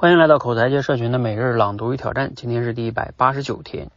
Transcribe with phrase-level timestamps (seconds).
[0.00, 3.90] 欢迎来到口才界社群的每日朗读与挑战，今天是第一百八十九天。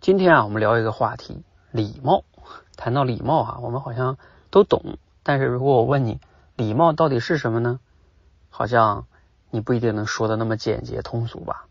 [0.00, 2.24] 今天啊，我们聊一个话题，礼貌。
[2.74, 4.16] 谈到礼貌哈，我们好像
[4.50, 6.20] 都懂，但是如果我问你，
[6.54, 7.80] 礼貌到底是什么呢？
[8.48, 9.04] 好像
[9.50, 11.66] 你不一定能说的那么简洁通俗吧。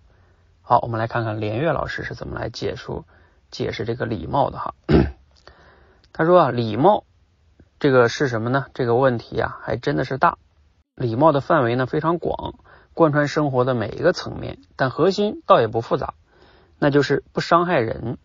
[0.62, 3.04] 好，我们来看看连岳老师是怎么来解说
[3.50, 4.76] 解释这个礼貌的哈。
[6.14, 7.04] 他说啊，礼貌
[7.80, 8.68] 这个是什么呢？
[8.76, 10.38] 这个问题啊，还真的是大。
[10.94, 12.54] 礼貌的范围呢非常广。
[12.96, 16.14] 贯穿生活的每一个层面，但核心倒也不复杂，
[16.80, 18.18] 那就是不伤害人，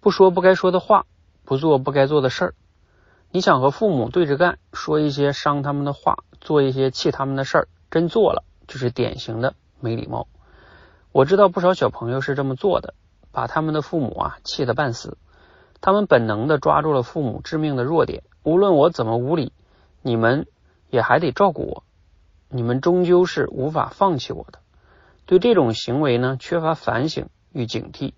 [0.00, 1.04] 不说不该说的话，
[1.44, 2.54] 不做不该做的事儿。
[3.30, 10.26] 你想和父母对着干，说一些伤他们的话，做一些气他们的事儿，真做了就是典型的没礼貌。
[11.12, 12.94] 我知道不少小朋友是这么做的，
[13.30, 15.18] 把他们的父母啊气得半死。
[15.82, 19.52] 他们本能的抓住了父母致命的弱点，无论我怎么无理，
[20.00, 20.46] 你们
[20.88, 21.84] 也还得照顾我。
[22.50, 24.58] 你们终究是无法放弃我的。
[25.24, 28.12] 对这种行为呢，缺乏反省与警惕，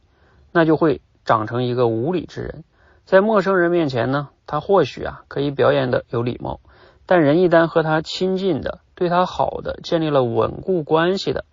[0.50, 2.64] 那就会长成一个无理之人。
[3.04, 6.60] 在陌生人面前呢，他或许啊可以表演的有礼貌，
[7.04, 11.44] 但人一旦和他亲近的、对他好的、建立了稳固关系的，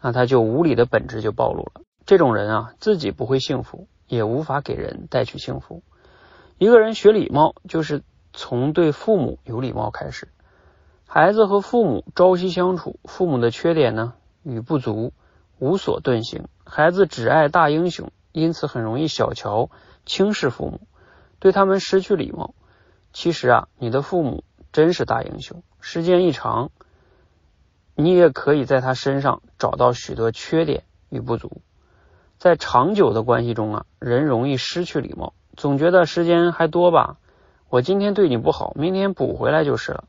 [0.00, 1.82] 那他就无理的本质就暴露了。
[2.04, 5.82] 这种人啊，自己不会幸福，也无法给人带去幸福。
[6.58, 10.28] 一个人学礼貌，就是从对父母有礼貌开始。
[11.08, 15.12] 孩子和父母朝夕相处，父母的缺点呢与不足
[15.58, 16.48] 无所遁形。
[16.64, 19.70] 孩子只爱大英雄，因此很容易小瞧、
[20.04, 20.80] 轻视父母，
[21.38, 22.54] 对他们失去礼貌。
[23.12, 25.62] 其实啊，你的父母真是大英雄。
[25.80, 26.70] 时间一长，
[27.94, 31.62] 你也可以在他身上找到许多缺点与不足。
[32.36, 37.16] 在长久的关系中啊，人容易失去礼貌，总觉得时间还多吧，
[37.70, 40.04] 我今天对你不好，明天补回来就是了。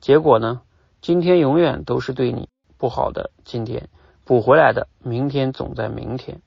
[0.00, 0.60] 结果呢？
[1.02, 3.88] 今天永远都是对你不好的，今天
[4.24, 6.40] 补回来的，明天总在明天。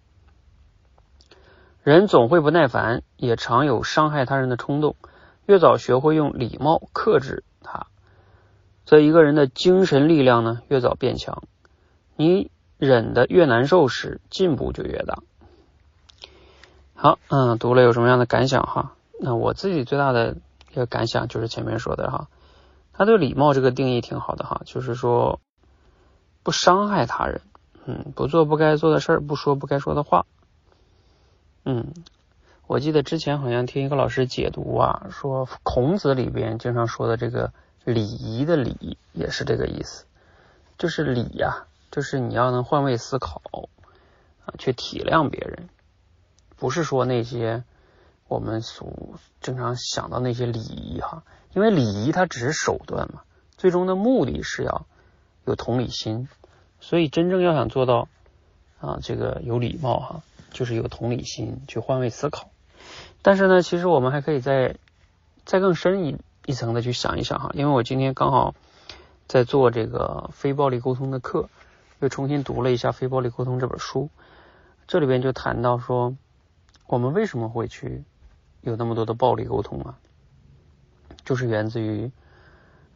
[1.81, 4.95] 人总会不耐烦，也常有伤害他人的冲动。
[5.45, 7.87] 越早学会用礼貌克制他，
[8.85, 11.43] 则一个人的精神力量呢越早变强。
[12.15, 15.23] 你忍的越难受时，进步就越大。
[16.95, 18.93] 好，嗯，读了有什么样的感想哈？
[19.19, 20.35] 那我自己最大的
[20.71, 22.27] 一个感想就是前面说的哈。
[22.99, 25.39] 他对礼貌这个定义挺好的哈，就是说
[26.43, 27.39] 不伤害他人，
[27.85, 30.25] 嗯，不做不该做的事儿，不说不该说的话，
[31.63, 31.93] 嗯，
[32.67, 37.53] 我记得之前好像听一个老师解读啊，说孔子里边经常说的这个
[37.85, 40.03] 礼仪的礼也是这个意思，
[40.77, 43.41] 就是礼呀，就是你要能换位思考
[44.45, 45.69] 啊，去体谅别人，
[46.57, 47.63] 不是说那些
[48.29, 51.23] 我们所经常想到那些礼仪哈。
[51.53, 53.23] 因为礼仪它只是手段嘛，
[53.57, 54.85] 最终的目的是要
[55.45, 56.29] 有同理心，
[56.79, 58.07] 所以真正要想做到
[58.79, 62.51] 啊这个有礼貌哈，就是有同理心去换位思考。
[63.23, 64.77] 但是呢，其实我们还可以再
[65.43, 68.53] 再更深一一层的去想一想哈，因为我今天刚好
[69.27, 71.49] 在做这个非暴力沟通的课，
[71.99, 74.09] 又重新读了一下《非暴力沟通》这本书，
[74.87, 76.15] 这里边就谈到说，
[76.85, 78.03] 我们为什么会去
[78.61, 79.97] 有那么多的暴力沟通啊？
[81.25, 82.11] 就是源自于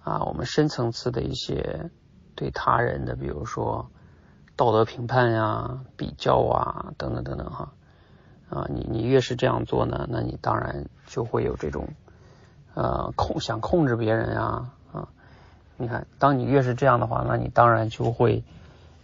[0.03, 1.89] 啊，我们深层次的一些
[2.35, 3.89] 对他人的，比如说
[4.55, 7.73] 道德评判呀、比较啊等等等等哈
[8.49, 11.89] 啊，你你越是这样做呢，那你当然就会有这种
[12.73, 15.07] 呃控想控制别人啊啊，
[15.77, 18.43] 你看，当你越是这样的话，那你当然就会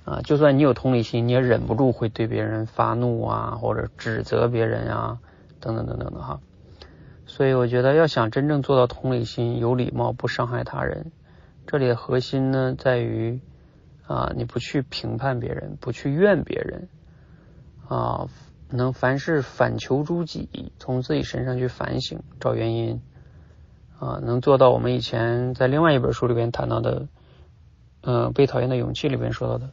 [0.05, 5.19] 啊，就算你有同理心，你也忍不住会对别人发怒啊，或者指责别人啊
[5.59, 6.39] 等等等等的哈。
[7.39, 11.13] 所以我觉得，要想真正做到同理心、有礼貌、不伤害他人，
[11.67, 13.39] 这里的核心呢，在于
[14.07, 16.89] 啊，你不去评判别人，不去怨别人，
[17.87, 18.27] 啊，
[18.69, 23.01] 能凡事反求诸己，从自己身上去反省、找原因，
[23.99, 27.07] 啊，能做到我们以前在另外一本书里边谈到的，
[28.01, 29.69] 嗯，被讨厌的勇气里边说到的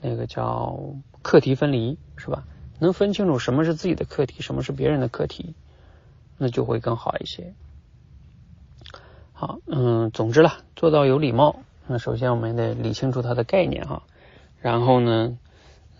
[0.00, 0.78] 那个叫
[1.20, 2.44] 课题分离，是吧？
[2.78, 5.56] 能分清楚什么是自己的课题，什么是别人的课题。
[6.42, 7.54] 那就会更好一些。
[9.32, 14.02] 好，嗯，总之了，做到有礼貌，那首先我们得理清楚它的概念哈，
[14.60, 15.38] 然后呢，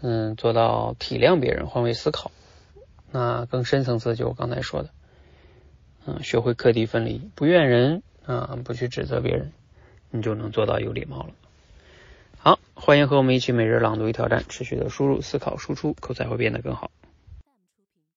[0.00, 2.32] 嗯，做到体谅别人、换位思考。
[3.12, 4.90] 那更深层次，就我刚才说的，
[6.06, 9.52] 嗯，学会课题分离，不怨人啊，不去指责别人，
[10.10, 11.30] 你就能做到有礼貌了。
[12.36, 16.90] 好，欢迎和我们一起每日朗读与挑战，持续的输入、思考、输出，口才会变得更好。